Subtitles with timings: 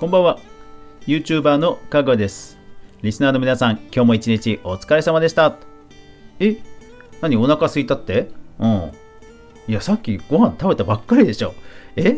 [0.00, 0.38] こんばんは。
[1.06, 2.56] YouTuber のかぐわです。
[3.02, 5.58] リスナーの皆さん今日も一日お疲れ様でした。
[6.38, 6.56] え？
[7.20, 8.30] 何お腹すいたって？
[8.58, 8.92] うん。
[9.68, 11.52] いやさっきご飯食べたばっかりでしょ。
[11.96, 12.16] え？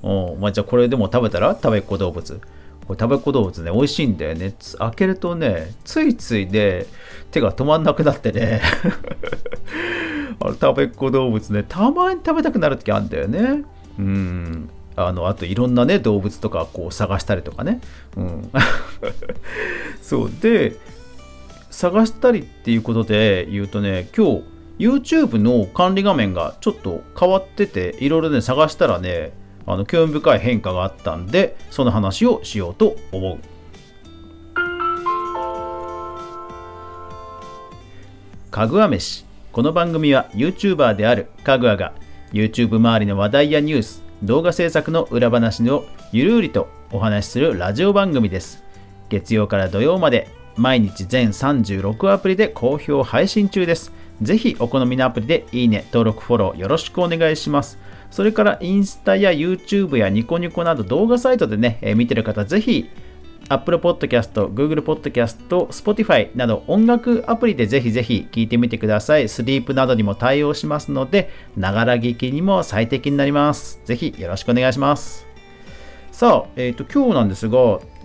[0.00, 1.52] おまあじゃあこれでも食べたら？
[1.54, 2.40] 食べっ子動物。
[2.86, 4.54] これ食べっ子動物ね美味しいんだよね。
[4.78, 6.86] 開けるとねついついで
[7.30, 8.62] 手が止まんなくなってね。
[10.40, 13.64] あの食べっ子動物ねたまに食べたくなる時あるんだよね。
[13.98, 14.70] うん。
[14.96, 17.80] あのあといろんなね動物とかこう探したりとかね、
[18.16, 18.50] うん、
[20.02, 20.30] そう。
[20.40, 20.76] で
[21.70, 24.42] 探したりっていうことで言うとね今日
[24.78, 29.32] YouTube の管理画面がちょっと変わってていろいろね探したらね
[29.66, 33.38] あの興味深い変化があったんでその話をしようと思う。
[38.50, 39.24] かぐわ飯。
[39.50, 41.94] この番組は YouTuber であるかぐわが
[42.32, 48.62] YouTube 周りの話題やニュース動画制作の裏話をゆるりとお話しするラジオ番組です
[49.08, 57.78] 月曜から土曜まで毎日全36アプリで好評配信中ですぜひお好みのアプリでいいね、登録、フォローよろしくお願いします。
[58.10, 62.88] それからインスタや YouTube やニコニコなど動画サイトでね、え見てる方ぜひ
[63.52, 65.36] Apple Podcast、Google Podcast、
[65.68, 69.28] Spotify など音楽アプリでぜひぜひ聴いてみてください。
[69.28, 73.80] スリープなどにも対応しますので、ながら聞きにも最適になります。
[73.84, 75.26] ぜひよろしくお願いします。
[76.10, 77.52] さあ、えっ、ー、と、今日なんですが、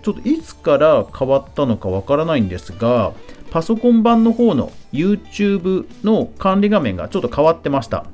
[0.02, 3.12] ちょっといつから変わったのかわからないんですが、
[3.50, 8.04] パソコン版の方の YouTube の管理画面がちょっと変わってました。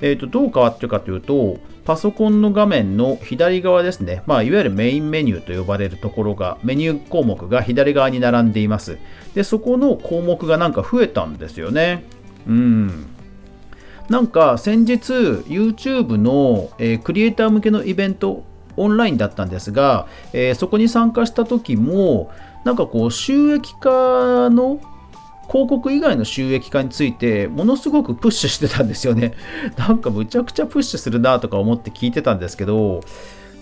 [0.00, 8.98] えーと、どう変わってるかというと、パソコンの画面の左側ですね、まあ、いわゆるメインメニューと呼ばれるところが、メニュー項目が左側に並んでいます。
[9.34, 12.04] で、そこの項目がなんか増えたんですよね。
[12.46, 13.06] うん。
[14.08, 18.44] なんか先日 YouTube の、えー、クリエイター向けのイベント
[18.76, 22.30] オンラインだったんですが、えー、そこに参加した時も
[22.64, 24.80] なんかこう収益化の
[25.48, 29.34] 広告以外の収益化についてものすごくプッシュしてたんですよね。
[29.76, 33.02] なんかむちゃくちゃプッシュするなとか思って聞いてたんですけど、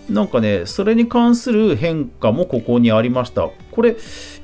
[0.09, 3.51] なんかね、それに関する変化もここにありました。
[3.71, 3.97] これ、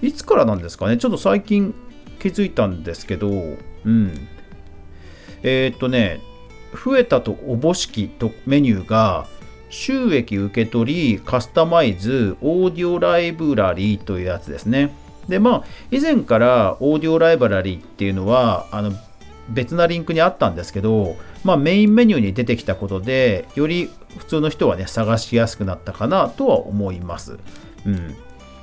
[0.03, 0.97] いつからなんですかね？
[0.97, 1.75] ちょっと最近
[2.21, 4.13] 気づいたんですけど、うん。
[5.43, 6.21] えー、っとね、
[6.85, 9.27] 増えたとおぼしきとメニューが、
[9.71, 14.95] 収益受け取り、カスタマイズ、オーディオライブラリーというやつですね。
[15.29, 18.93] で、まあ、以前からオーディオライブラリーっていうのは、あの、
[19.49, 27.39] 別なリンクにあったんですけど、まあ、メインメニューに出てきたことで、より普通の人はね、探しやすくなったかなとは思います。
[27.87, 28.17] うん。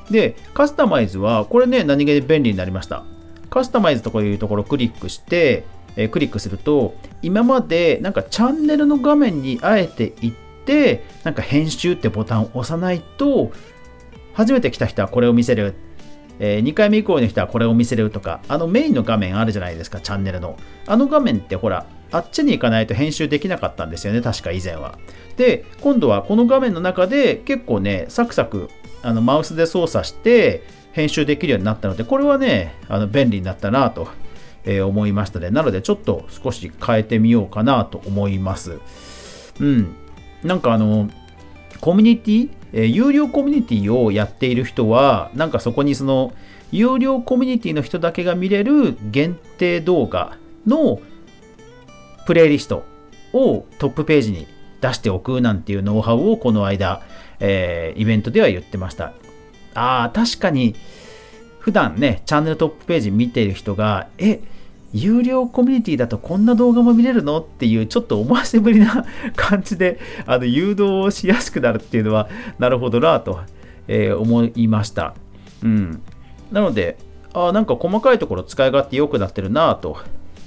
[0.10, 3.04] で、カスタマイズは、これね、何気に便利になりました。
[3.50, 5.66] カスタマイズとかいうところをクリックして、
[5.96, 13.52] え、クリックすると、今までなんかチャンネルの画面にあえて行って、なんか編集ってボタンを押さないと、
[14.34, 15.74] 初めて来た人はこれを見せる。
[16.40, 20.58] えー、2回目以降の人はこれを見せるとか、あのメインの画面あるじゃないですか、チャンネルの。
[20.88, 24.98] あの画面ってほら、あっちに行かないと編集できなかったんですよね、確か以前は。
[25.38, 28.70] で、今度はこの画面の中で結構ね、サクサク
[29.02, 30.64] あのマウスで操作して
[30.94, 34.08] 編集できるようになったので、これはね、あの便利になったなと、
[34.64, 35.50] えー、思いましたね。
[35.50, 38.80] なので、ちょっと少し変えてみようかなと思います。
[39.60, 39.96] うん。
[40.44, 41.10] なんかあの、
[41.82, 46.34] コミュニティ、え、有料コミュニティをやっている人は、なんかそこにその、
[46.72, 50.38] 有料コミュニティの人だけが見れる限定動画
[50.68, 51.00] の
[52.26, 52.84] プレイリスト
[53.32, 54.46] をトップページに
[54.82, 57.02] 出しておくなんていうノウハウをこの間、
[57.40, 59.14] えー、イベントでは言ってました。
[59.74, 60.76] ああ、確かに、
[61.60, 64.42] 普段ね、チャンネルトップページ見ている人が、え、
[64.96, 72.30] 有料コミュニティだとこんな動画も見れるのっていうちょっと思わせぶりな感じであの誘導しやすくなるっていうのは
[72.60, 73.42] なるほどなと、
[73.90, 75.14] えー、思いました。
[75.64, 76.02] うん。
[76.50, 76.98] なので、
[77.34, 79.98] あなんか細かいところ使い勝手良くなってるなと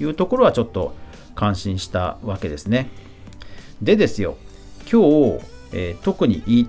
[0.01, 0.95] いうところはちょっと
[1.35, 2.89] 感心したわけですね。
[3.83, 4.35] でですよ、
[4.91, 5.39] 今日、
[5.73, 6.67] えー、特に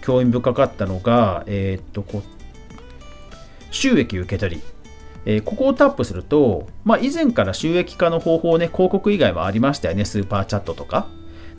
[0.00, 2.22] 興味深かったのが、えー、っとこ
[3.70, 4.77] 収益受け取り。
[5.26, 11.06] え、ここをタップすると、まあ、以前から収益化の方法ね、広告以外はありましたよね、スーパーチャットとか。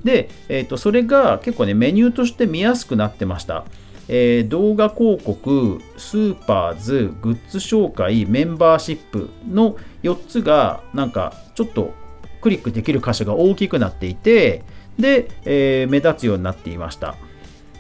[0.04, 3.66] で、えー、とそれが結構ね、メニューとして見やすくなってました。
[4.08, 11.94] えー、動画広告、スーパーズ、グッズ紹介、メンバーシップの4つが、なんかちょっと
[12.42, 14.64] クリックできる箇所が大きくなっていて、
[14.98, 17.16] で、えー、目立つようになっていました。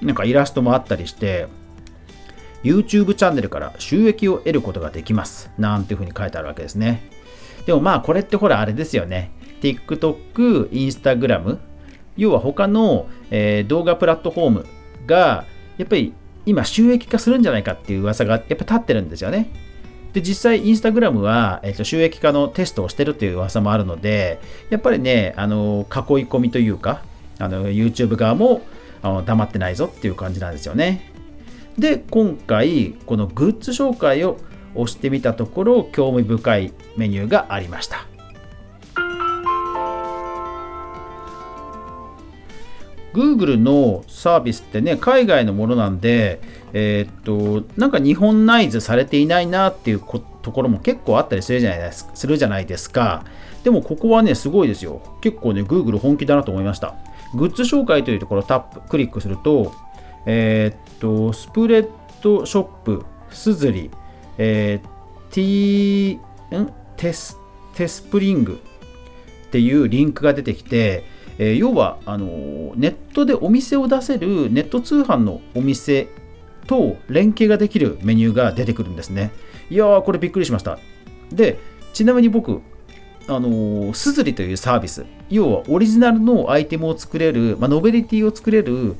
[0.02, 1.48] なんかイラストもあったりして、
[2.64, 5.52] YouTube チャンネルから収益を得ることができます。
[5.58, 7.10] なんていうふうに書いてあるわけですね。
[7.66, 9.32] でもまあこれってほらあれですよね。
[9.62, 11.58] TikTok、Instagram、
[12.18, 14.66] 要は他の、えー、動画プラットフォーム
[15.06, 15.46] が
[15.78, 16.14] やっぱり
[16.46, 19.50] 今収益化するんじゃないかっていう噂がやっぱ立ってるんですよね。
[20.14, 24.40] で実際インスタグラムは、えー、と収益化のテストをしてるという噂もあるので
[24.72, 27.04] やっぱりねあの囲い込みというか
[27.38, 28.62] あの YouTube 側も
[29.04, 31.14] あの黙ってないぞっていう感じなんですよね
[31.78, 34.38] で今回このグッズ紹介を
[34.76, 38.10] 押してみたところ興味深いメニューがありました
[43.14, 46.42] Google のサービスってね、海外のものなんで、
[46.74, 53.24] えー、っと、なんか日本内図されていないなっていうこところも結構あったりするじゃないですするじゃないですか。
[53.64, 55.02] でもここはね、すごいですよ。
[55.22, 56.96] 結構ね、Google 本気だなと思いました。
[57.36, 59.74] グッズ紹介というところをタップ、クリックすると、
[60.32, 61.90] えー、っと、スプレッ
[62.22, 63.90] ドショップ、すずり、
[64.38, 66.20] えー、T、
[66.56, 66.70] ん？
[66.98, 67.36] テス、
[67.74, 68.62] テスプリング
[69.48, 71.04] っていうリンクが出てきて、
[71.40, 72.28] えー、要はあの
[72.76, 76.10] ネットでお店を出せるネット通販のお店
[76.68, 79.32] と連携ができるメニューが出てくるんですね。
[79.72, 80.78] いやー、これびっくりしました。
[81.32, 81.58] で、
[81.92, 82.62] ちなみに僕、
[83.28, 88.96] あのすずりというサービス、要はオリジナルのアイテムを作れる、まあ、ノベリティを作れる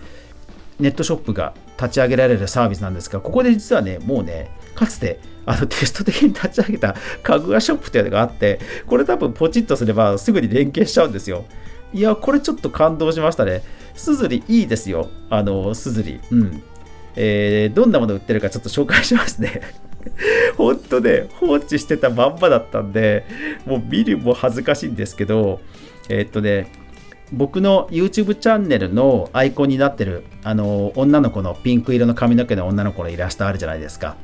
[0.80, 11.46] ネットショップが立ち上げられるサービスなんですが、ここで実はね、もうね、かつてあのテスト的に立ち上げた家具屋ショップというのがあって、これ多分ポチッとすればすぐに連携しちゃうんですよ。
[11.94, 13.64] いや、これちょっと感動しましたね。
[13.96, 15.10] すずりいいですよ。
[15.30, 16.20] あの、すずり。
[16.32, 16.64] うん。
[17.16, 19.62] えー、どんなもの売ってるかちょっと紹介しますね。
[20.56, 23.26] 本当ね、放置してたまんまだったんで、
[23.66, 25.60] もう見るも恥ずかしいんですけど、
[26.10, 26.68] えー、っとね、
[27.32, 34.16] 僕の YouTube チャンネルのアイコンになってる、あの、女の子のピンク色の髪の毛の女の子のイラストあるじゃないですか。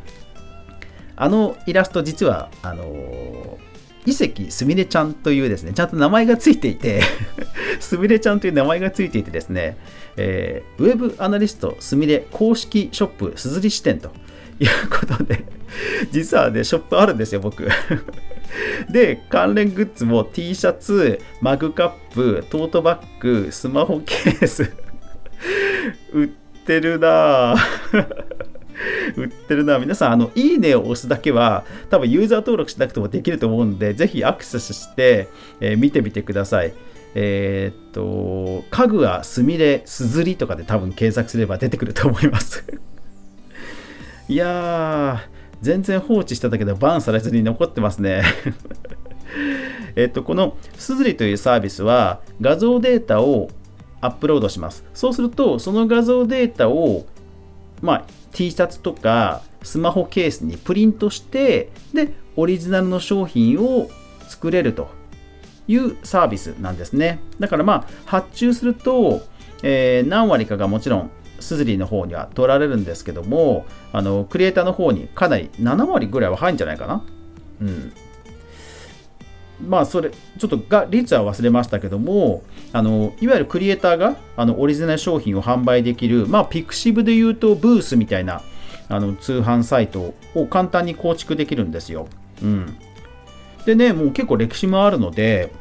[1.17, 3.57] あのイラスト実は、あの
[4.05, 7.01] 伊関すみれちゃんというですね、ちゃんと名前がついていて
[7.79, 9.77] すみれちゃんという名前がついていてですね、
[10.15, 14.11] えー、ウェブアナリストすみれ公式ショップすずり支店と
[14.59, 15.45] いうことで、
[16.11, 17.67] 実はね、ショップあるんですよ、僕。
[18.89, 24.71] で、関連グッズも T シャツ、マグカップ、トートバッグ、スマホケース
[26.13, 26.27] 売っ
[26.65, 27.55] てるな
[29.15, 29.79] 売ってるな。
[29.79, 35.27] 皆さん、あの、いいねを押すだけは、多分ユーザー登録しなくてもできると思うんで、ぜひアクセスして、
[35.61, 36.73] えー、見てみてください。
[37.15, 42.65] えー、っと、家具はすみれ、すずりとかで多分検索すれば出てくると思います
[44.27, 45.21] いや、
[45.61, 48.23] 全然放置してたけど、バンされずに残ってますね
[49.95, 53.49] えっと、このすずりというサービスは、画像データを
[54.01, 54.83] アップロードします。
[54.93, 57.05] そうすると、その画像データを、
[57.81, 58.03] まあ、
[58.35, 63.89] T シャツとかスマホケースにプリントしてでオリジナルの商品を
[64.27, 64.89] 作れると
[65.69, 69.21] いうサービスなんですねだからまあ発注すると、
[69.63, 77.03] えー、何割かがもちろんスズリの方には取られるんですけどもあのクリエイターの方にかなり7割ぐらいは入るんじゃないかな
[77.61, 77.93] うん
[79.61, 82.43] まあそれちょっとが率は忘れましたけども
[82.73, 88.41] あのいわゆるクリエイターがあのオリジナル商品を販売できるまあピクシブで言うとブースみたいな
[88.89, 92.07] あの通販サイトを簡単に構築できるんですよ。
[92.43, 92.77] うん、
[93.65, 95.51] でねもう結構歴史もあるので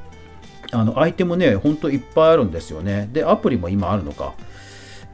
[0.73, 3.09] あのアイテムねほんといっぱいあるんですよね。
[3.13, 4.35] でアプリも今あるのか。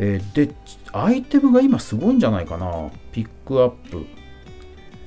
[0.02, 0.54] えー、で
[0.92, 2.90] アイテムが今すごいんじゃないかな。
[3.12, 4.06] ピックアップ。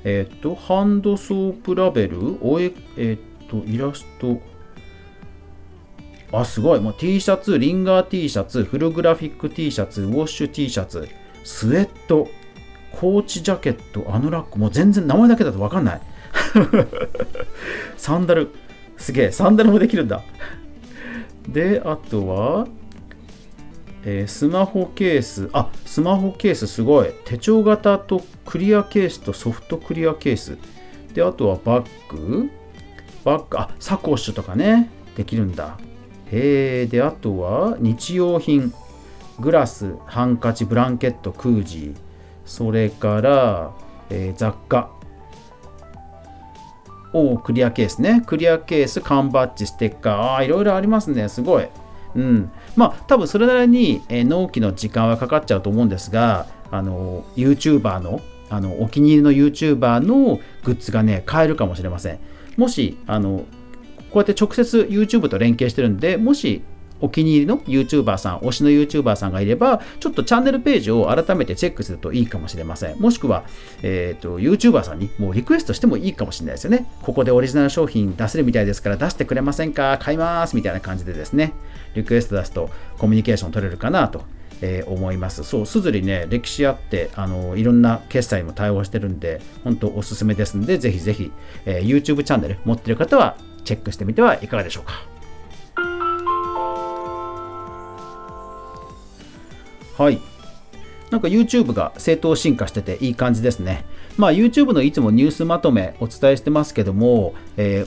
[0.04, 4.40] えっ、とハンドソープラベルおええっ、と、イラスト。
[6.32, 6.80] あ、すごい。
[6.80, 11.10] もう T シャツ、リンガー T シャツ、フルグラフィック T シャツ、ウォッシュ T シャツ、
[11.44, 12.30] スウェット、
[12.92, 14.60] コーチジャケット、アヌラック。
[14.60, 16.02] もう全然名前だけだとわかんない。
[17.98, 18.50] サンダル。
[18.98, 19.32] すげえ。
[19.32, 20.22] サンダルもできるんだ。
[21.48, 22.68] で、あとは、
[24.06, 25.50] えー、スマホケース。
[25.54, 27.14] あ、スマホケースすごい。
[27.26, 30.58] 手帳型とクリアケースとソフトクリアケース。
[31.14, 32.50] で、あとはバッグ。
[33.24, 35.78] バッグ、あ、サコッシュとかね、できるんだ。
[36.32, 38.74] へえ、で、あとは日用品、
[39.40, 41.96] グラス、ハンカチ、ブランケット、クージー、
[42.46, 43.72] それから、
[44.10, 44.92] えー、雑貨。
[47.14, 48.24] おクリアケースね。
[48.26, 50.14] クリアケース、缶バッジ、ステッカー。
[50.14, 51.30] ああ、いろいろありますね。
[51.30, 51.68] すごい。
[52.16, 52.52] うん。
[52.76, 62.20] まあ、多分それなりに、えー、納期の時間はかかっちゃうと思うんですが、あの、YouTuber の、あの、お気に入りの YouTuber のグッズがね、買えるかもしれません。
[62.58, 63.46] もし、あの、
[64.12, 66.62] こうやって直接 YouTube と連携してるんで、もし
[67.04, 73.00] お気に入りの YouTuber さん、推しの YouTuber さんがいれば、ちょっとチャンネルページを改めてチェックするといいかもしれません。
[73.00, 73.44] もしくは、
[73.82, 76.88] えっ、ー、と、YouTuber さんにもうリクエストしてもいいかもしれないですよね。
[77.02, 79.98] ここでオリジナル商品出せるみたいですから出してくれませんか？
[80.02, 81.52] 買いますみたいな感じでですね、
[81.94, 84.24] リクエスト出すとコミュニケーション取れるかなと
[84.62, 85.44] えー、思います。
[85.44, 91.34] そう、すずりね、歴史あって、あのいろんな決済も対応してるんで、本当おすすめですんで、ぜひぜひ、
[91.66, 95.13] えー、YouTube チャンネル持ってる方はチェックしてみてはいかがでしょうか。
[100.04, 100.20] はい。
[101.12, 103.86] なんか YouTube が正当進化してていい感じですね。
[104.18, 107.86] まあ YouTube のいつもニュースまとめお伝えしてますけども、え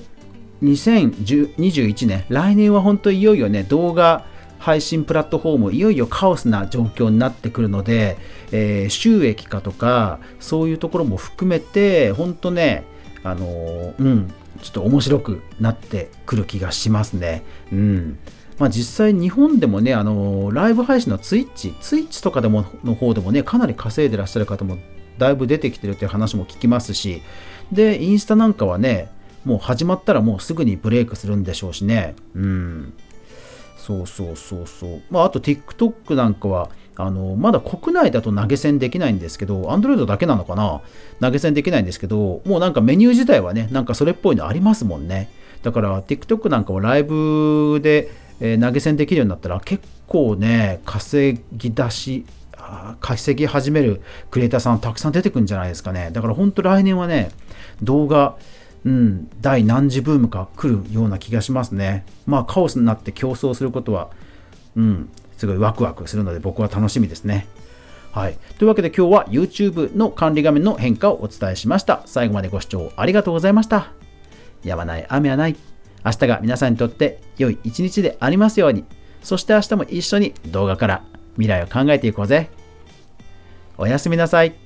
[0.63, 4.25] ー、2021年、来年は本当いよいよね、動画
[4.59, 8.17] 配信プラットフォーム、いよいよカオスな状況になってくるので、
[8.51, 12.85] えー、収益化とか、そういうところも含めて、本当ね、
[13.25, 14.33] あのー、うん、
[14.63, 17.45] ちょっと面白くなってくる気がしますね。
[17.71, 18.19] うん。
[18.59, 24.79] まあ、実際日本でもね、あのライブ配信のツイッチ、ツイッチとかでもの方でもね、かなり稼いでらっしゃる方も
[25.19, 27.23] だいぶ出てきてるという話も聞きますし、
[27.71, 29.11] で、インスタなんかはね、
[29.45, 32.15] もう始まったらもうすぐにブレイクするんでしょうしね。
[32.35, 32.93] うん。
[33.77, 35.03] そうそうそうそう。
[35.11, 40.81] まあ、あと TikTok なんかは、あのまだ国内だと投げ銭できないんですけど、Android だけなのかな？
[41.21, 45.31] 投げ銭できないんですけど、もうなんかメニュー自体はね、なんかそれっぽいのありますもんね。
[45.63, 48.11] だから TikTok なんかをライブで
[48.41, 52.27] え、投げ銭できるようになったら結構ね稼ぎ出し
[53.01, 57.31] 稼ぎ始めるクリエイターさんたくさん出てくるんじゃないですかねだから本当来年はね
[57.83, 58.37] 動画
[58.87, 62.07] うん、第何次ブームか来るような気がしますね。
[62.25, 64.11] まあカオスになって競争することは、
[64.77, 67.49] うん、すごいワクワクするので僕は楽しみですね。
[68.13, 68.39] はい。
[68.59, 72.03] というわけで今日は YouTube の管理画面の変化をお伝えしました。
[72.07, 73.91] 最後までご視聴ありがとうございました。
[74.63, 75.76] やまない雨はない。
[76.07, 78.85] 明日が皆さんにとって良い一日でありますように。
[79.25, 82.49] そして明日も一緒に動画から未来を考えていこうぜ。
[83.77, 84.66] おやすみなさい。